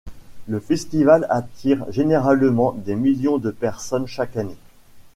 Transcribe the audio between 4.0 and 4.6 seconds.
chaque année.